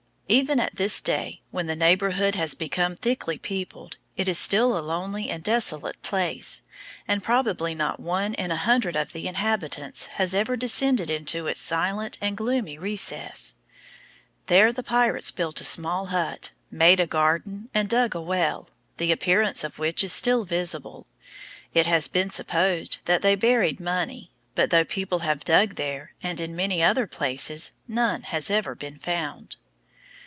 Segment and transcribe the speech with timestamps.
[0.31, 4.79] Even at this day, when the neighborhood has become thickly peopled, it is still a
[4.79, 6.63] lonely and desolate place,
[7.05, 11.59] and probably not one in a hundred of the inhabitants has ever descended into its
[11.59, 13.57] silent and gloomy recess.
[14.47, 19.11] There the pirates built a small hut, made a garden, and dug a well, the
[19.11, 21.07] appearance of which is still visible.
[21.73, 26.39] It has been supposed that they buried money; but though people have dug there, and
[26.39, 29.57] in many other places, none has ever been found.